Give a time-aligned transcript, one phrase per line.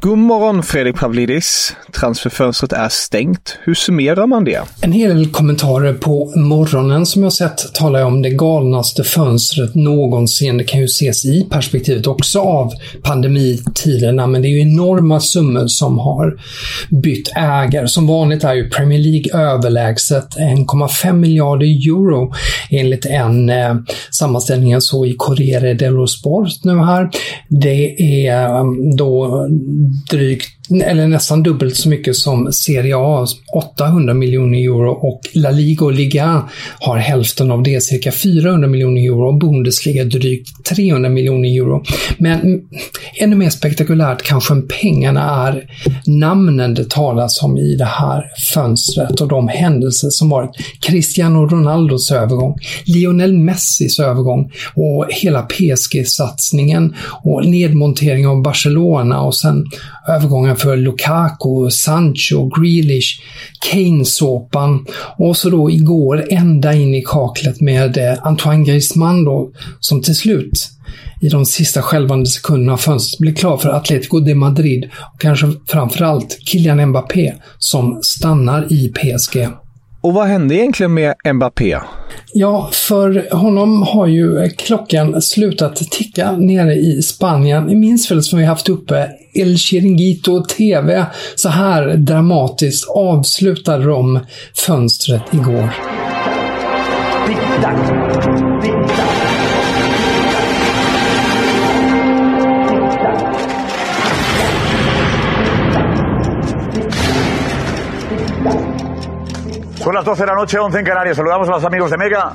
[0.00, 1.74] God morgon Fredrik Pavlidis.
[2.00, 3.58] Transferfönstret är stängt.
[3.64, 4.60] Hur summerar man det?
[4.80, 10.56] En hel del kommentarer på morgonen som jag sett talar om det galnaste fönstret någonsin.
[10.56, 15.66] Det kan ju ses i perspektivet också av pandemitiderna, men det är ju enorma summor
[15.66, 16.40] som har
[17.02, 17.88] bytt ägare.
[17.88, 22.32] Som vanligt är ju Premier League överlägset 1,5 miljarder euro
[22.70, 23.74] enligt en eh,
[24.10, 27.10] sammanställning jag såg i Corriere dello Sport nu här.
[27.48, 29.46] Det är mm, då
[30.10, 35.84] drygt eller nästan dubbelt så mycket som Serie A, 800 miljoner euro och La Liga
[35.84, 36.48] och Liga
[36.80, 41.84] har hälften av det, cirka 400 miljoner euro och Bundesliga drygt 300 miljoner euro.
[42.18, 42.60] Men
[43.20, 45.64] ännu mer spektakulärt kanske än pengarna är
[46.06, 48.24] namnen det talas om i det här
[48.54, 50.50] fönstret och de händelser som varit.
[50.80, 59.64] Cristiano Ronaldos övergång, Lionel Messis övergång och hela PSG-satsningen och nedmontering av Barcelona och sen
[60.08, 63.20] Övergångar för Lukaku, Sancho, Grealish,
[63.70, 64.86] Kane-såpan
[65.18, 70.16] och så då igår ända in i kaklet med eh, Antoine Griezmann då, som till
[70.16, 70.70] slut
[71.20, 75.52] i de sista skälvande sekunderna av fönstret blir klar för Atletico de Madrid och kanske
[75.66, 79.48] framförallt Kylian Mbappé som stannar i PSG.
[80.00, 81.78] Och vad hände egentligen med Mbappé?
[82.32, 87.64] Ja, för honom har ju klockan slutat ticka nere i Spanien.
[87.64, 91.06] Ni minns väl som vi haft uppe El Chiringuito TV.
[91.34, 94.20] Så här dramatiskt avslutade de
[94.66, 95.74] fönstret igår.
[109.82, 111.16] Son las 12 de la noche, 11 en Canarias.
[111.16, 112.32] Saludamos a los amigos de Mega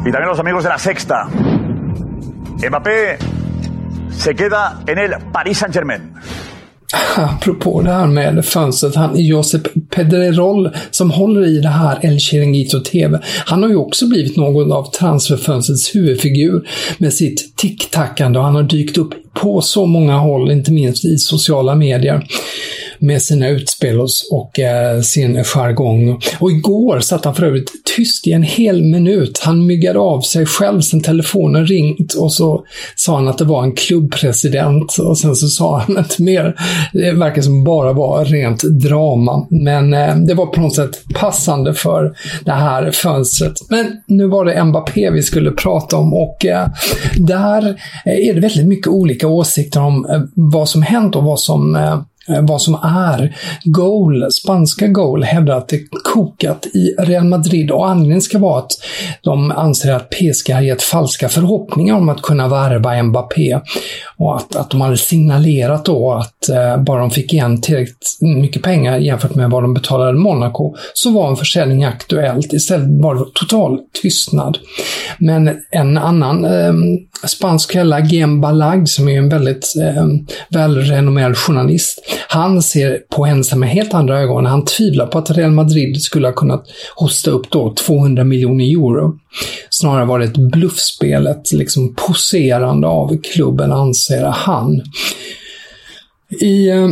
[0.00, 1.28] y también a los amigos de la Sexta.
[2.68, 3.18] Mbappé
[4.10, 6.14] se queda en el Paris Saint-Germain.
[7.16, 12.80] Apropå det här med fönstret, han Josep Pedrerol som håller i det här El Chiringuito
[12.80, 13.18] TV.
[13.46, 16.68] Han har ju också blivit någon av transferfönstrets huvudfigur
[16.98, 21.18] med sitt ticktackande och han har dykt upp på så många håll, inte minst i
[21.18, 22.26] sociala medier
[23.00, 26.20] med sina utspel och, och eh, sin jargong.
[26.38, 29.40] Och igår satt han för övrigt tyst i en hel minut.
[29.42, 32.64] Han myggade av sig själv sen telefonen ringt och så
[32.96, 36.54] sa han att det var en klubbpresident och sen så sa han inte mer.
[36.92, 39.46] Det verkar som bara var rent drama.
[39.50, 42.12] Men eh, det var på något sätt passande för
[42.44, 43.52] det här fönstret.
[43.68, 46.68] Men nu var det Mbappé vi skulle prata om och eh,
[47.16, 47.68] där
[48.04, 51.76] eh, är det väldigt mycket olika åsikter om eh, vad som hänt och vad som
[51.76, 52.00] Eh,
[52.30, 53.36] Eh, vad som är.
[53.64, 58.72] Goal, spanska Goal, hävdar att det kokat i Real Madrid och anledningen ska vara att
[59.22, 63.60] de anser att PSG har gett falska förhoppningar om att kunna värva Mbappé.
[64.16, 68.62] Och att, att de hade signalerat då att eh, bara de fick igen tillräckligt mycket
[68.62, 72.52] pengar jämfört med vad de betalade Monaco så var en försäljning aktuellt.
[72.52, 74.58] Istället var det total tystnad.
[75.18, 76.72] Men en annan eh,
[77.26, 80.06] spansk källa, Guillem som är en väldigt eh,
[80.48, 84.46] välrenommerad journalist, han ser på med helt andra ögon.
[84.46, 86.64] Han tvivlar på att Real Madrid skulle ha kunnat
[86.94, 89.18] hosta upp då 200 miljoner euro.
[89.70, 94.82] Snarare var det ett bluffspel, ett liksom poserande av klubben, anser han.
[96.40, 96.88] I eh,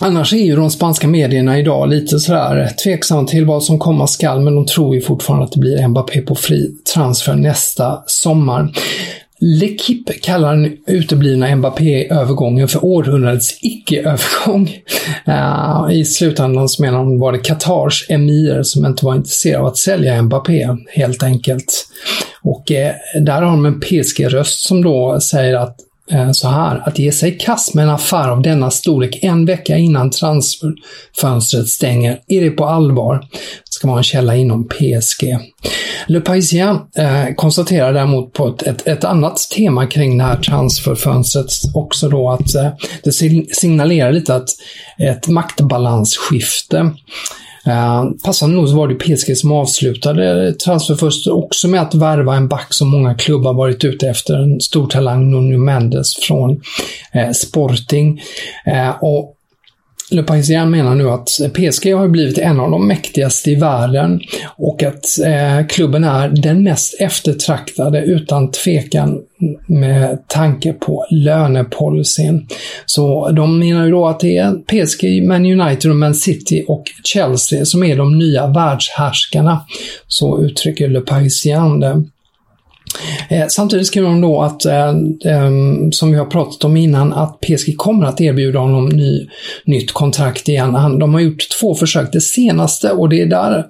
[0.00, 4.40] Annars är ju de spanska medierna idag lite sådär tveksamma till vad som komma skall,
[4.40, 8.72] men de tror ju fortfarande att det blir Mbappé på fri transfer nästa sommar.
[9.40, 14.70] L'Equipe kallar den uteblivna Mbappé-övergången för århundradets icke-övergång.
[15.28, 19.66] Uh, I slutändan så menar de var det Qatars emir som inte var intresserade av
[19.66, 21.86] att sälja Mbappé, helt enkelt.
[22.42, 25.76] Och uh, där har de en PSG-röst som då säger att
[26.10, 29.46] eh, så här, att ge sig i kast med en affär av denna storlek en
[29.46, 33.24] vecka innan transferfönstret stänger, är det på allvar?
[33.78, 35.38] Ska vara en källa inom PSG.
[36.06, 41.46] Le Parisien eh, konstaterar däremot på ett, ett, ett, annat tema kring det här transferfönstret
[41.74, 42.68] också då att eh,
[43.02, 43.12] det
[43.54, 44.48] signalerar lite att
[44.98, 46.78] ett maktbalansskifte
[47.66, 52.48] eh, passande nog så var det PSG som avslutade transferfönstret också med att värva en
[52.48, 56.60] back som många klubbar varit ute efter, en stor talang, Nuno Mendes från
[57.12, 58.20] eh, Sporting.
[58.66, 59.37] Eh, och
[60.10, 64.20] Le Parisien menar nu att PSG har blivit en av de mäktigaste i världen
[64.56, 69.20] och att eh, klubben är den mest eftertraktade utan tvekan
[69.66, 72.46] med tanke på lönepolicyn.
[72.86, 77.64] Så de menar ju då att det är PSG, Man United, Man City och Chelsea
[77.64, 79.60] som är de nya världshärskarna.
[80.06, 82.04] Så uttrycker Le Parisien det.
[83.28, 84.88] Eh, samtidigt skriver de då att, eh,
[85.24, 85.50] eh,
[85.90, 89.28] som vi har pratat om innan, att PSG kommer att erbjuda honom ny,
[89.64, 90.74] nytt kontrakt igen.
[90.74, 92.12] Han, de har gjort två försök.
[92.12, 93.66] Det senaste, och det är där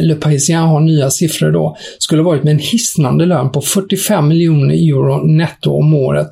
[0.00, 4.74] Le Parisien har nya siffror då, skulle varit med en hisnande lön på 45 miljoner
[4.74, 6.28] euro netto om året.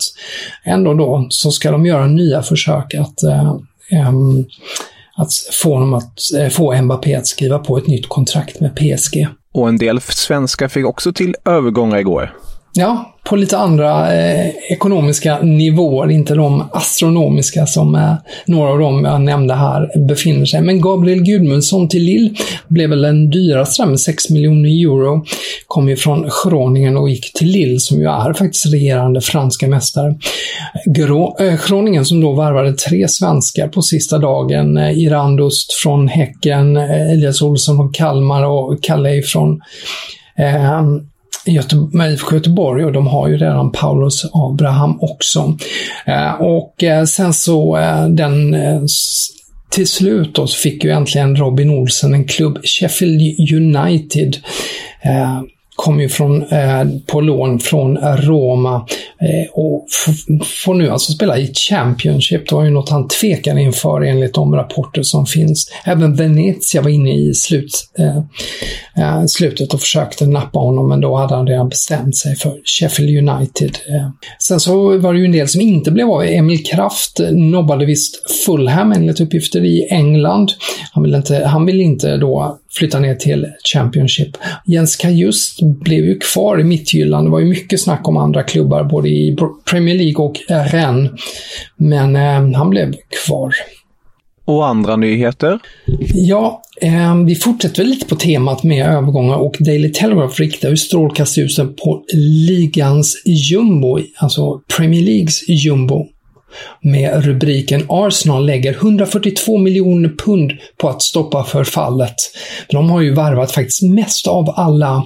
[0.64, 3.18] Ändå då så ska de göra nya försök att
[5.16, 6.20] att få, honom att
[6.52, 9.26] få Mbappé att skriva på ett nytt kontrakt med PSG.
[9.56, 12.36] Och en del svenskar fick också till övergångar igår.
[12.72, 18.14] Ja, på lite andra eh, ekonomiska nivåer, inte de astronomiska som eh,
[18.46, 20.62] några av dem jag nämnde här befinner sig.
[20.62, 22.30] Men Gabriel Gudmundsson till Lille
[22.68, 25.24] blev väl den dyraste med 6 miljoner euro.
[25.66, 30.14] Kom ju från Groningen och gick till Lille som ju är faktiskt regerande franska mästare.
[30.86, 34.76] Grå, eh, Groningen som då värvade tre svenskar på sista dagen.
[34.76, 39.60] Eh, Irandust från Häcken, eh, Elias Olsson från Kalmar och Kalle från
[40.38, 40.80] eh,
[41.46, 41.76] Göte
[42.12, 45.56] IFK Göteborg och de har ju redan Paulus Abraham också.
[46.06, 48.56] Eh, och eh, sen så eh, den
[49.70, 54.36] till slut då så fick ju äntligen Robin Olsen en klubb, Sheffield United
[55.76, 58.86] kom ju från, eh, på lån från Roma
[59.20, 59.86] Eh, och
[60.64, 62.48] får nu alltså spela i Championship.
[62.48, 65.70] Det var ju något han tvekade inför enligt de rapporter som finns.
[65.84, 68.16] Även Venezia var inne i slut, eh,
[68.96, 73.28] eh, slutet och försökte nappa honom, men då hade han redan bestämt sig för Sheffield
[73.28, 73.78] United.
[73.88, 74.08] Eh.
[74.38, 76.22] Sen så var det ju en del som inte blev av.
[76.22, 80.52] Emil Kraft nobbade visst Fulham enligt uppgifter i England.
[80.92, 84.36] Han vill inte, han vill inte då flytta ner till Championship.
[84.66, 87.26] Jens Kajust blev ju kvar i Mittjylland.
[87.26, 89.36] Det var ju mycket snack om andra klubbar, både i
[89.70, 91.10] Premier League och Rennes.
[91.76, 92.94] Men eh, han blev
[93.26, 93.54] kvar.
[94.44, 95.58] Och andra nyheter?
[96.14, 101.76] Ja, eh, vi fortsätter lite på temat med övergångar och Daily Telegraph riktar ju strålkastljuset
[101.76, 102.04] på
[102.48, 106.06] ligans jumbo, alltså Premier Leagues jumbo
[106.80, 112.14] med rubriken Arsenal lägger 142 miljoner pund på att stoppa förfallet.
[112.68, 115.04] De har ju varvat faktiskt mest av alla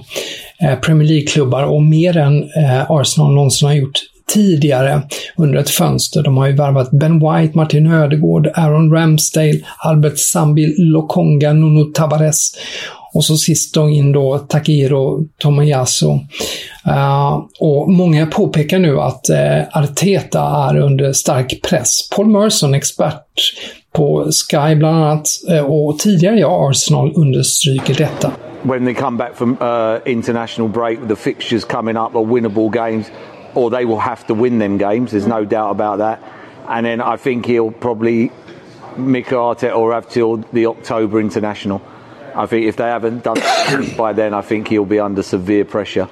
[0.61, 3.99] Eh, Premier League-klubbar och mer än eh, Arsenal någonsin har gjort
[4.33, 5.01] tidigare
[5.37, 6.23] under ett fönster.
[6.23, 12.51] De har ju värvat Ben White, Martin Ödegård, Aaron Ramsdale, Albert Sambi Lokonga, Nuno Tavares
[13.13, 16.07] och så sist då in då Takiro Tomoyasu.
[16.07, 16.17] Uh,
[16.87, 22.09] eh, och många påpekar nu att uh, Arteta är under stark press.
[22.15, 23.23] Paul Merson, expert
[23.93, 28.31] på Sky bland annat, uh, och tidigare i Arsenal understryker detta.
[28.63, 32.71] When they come back from uh, international break, with the fixtures coming up are winnable
[32.71, 33.09] games,
[33.55, 35.11] or they will have to win them games.
[35.11, 36.21] There's no doubt about that.
[36.67, 38.31] And then I think he'll probably
[38.95, 41.81] Mick Arteta or have till the October international.
[42.35, 43.39] I think if they haven't done
[43.97, 46.07] by then, I think he'll be under severe pressure.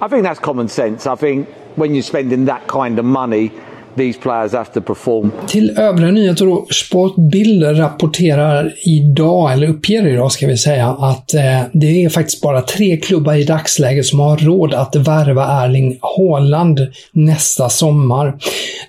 [0.00, 1.06] I think that's common sense.
[1.06, 3.52] I think when you're spending that kind of money,
[3.96, 5.32] these players have to perform.
[5.46, 6.66] Till övriga nyheter då.
[6.70, 12.62] Sportbild rapporterar idag, eller uppger idag ska vi säga, att eh, det är faktiskt bara
[12.62, 18.36] tre klubbar i dagsläget som har råd att värva Erling Haaland nästa sommar.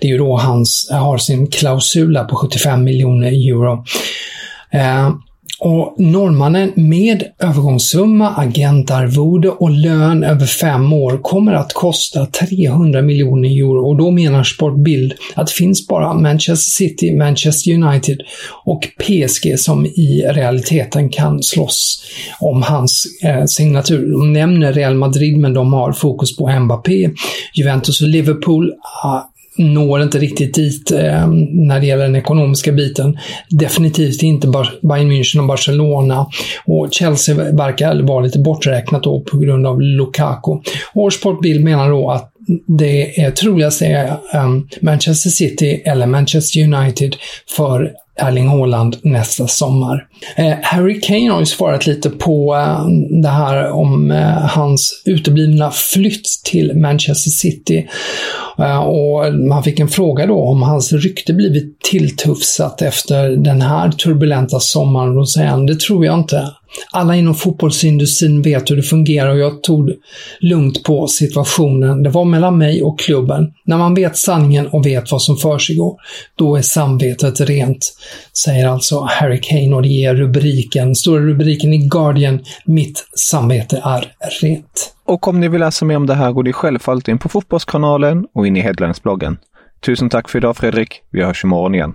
[0.00, 3.84] Det är ju då han har sin klausul på 75 miljoner euro.
[4.70, 5.10] Eh,
[5.58, 13.48] och norrmannen med övergångssumma, agentarvode och lön över fem år kommer att kosta 300 miljoner
[13.48, 18.18] euro och då menar Sportbild att det finns bara Manchester City, Manchester United
[18.64, 22.04] och PSG som i realiteten kan slåss
[22.40, 24.12] om hans eh, signatur.
[24.12, 27.10] De nämner Real Madrid men de har fokus på Mbappé.
[27.54, 28.72] Juventus och Liverpool
[29.04, 29.20] ah,
[29.56, 33.18] når inte riktigt dit eh, när det gäller den ekonomiska biten.
[33.50, 34.48] Definitivt inte
[34.82, 36.26] Bayern München och Barcelona.
[36.64, 40.58] Och Chelsea verkar vara lite borträknat då på grund av Lukaku.
[40.94, 42.32] Och Sportbild menar då att
[42.66, 44.48] det är troligast är eh,
[44.80, 47.16] Manchester City eller Manchester United
[47.56, 50.06] för Erling Haaland nästa sommar.
[50.36, 52.86] Eh, Harry Kane har ju svarat lite på eh,
[53.22, 57.86] det här om eh, hans uteblivna flytt till Manchester City.
[58.58, 63.90] Eh, och man fick en fråga då om hans rykte blivit tilltufsat efter den här
[63.90, 65.14] turbulenta sommaren.
[65.14, 66.50] Då säger han, det tror jag inte.
[66.92, 69.92] Alla inom fotbollsindustrin vet hur det fungerar och jag tog
[70.40, 72.02] lugnt på situationen.
[72.02, 73.52] Det var mellan mig och klubben.
[73.64, 75.96] När man vet sanningen och vet vad som försiggår,
[76.36, 77.96] då är samvetet rent.
[78.32, 84.12] Säger alltså Harry Kane och det ger rubriken, stora rubriken i Guardian, Mitt samvete är
[84.40, 84.92] rent.
[85.04, 88.26] Och om ni vill läsa mer om det här går ni självfallet in på Fotbollskanalen
[88.34, 89.36] och in i Headlines-bloggen.
[89.86, 91.02] Tusen tack för idag Fredrik.
[91.10, 91.94] Vi hörs imorgon igen.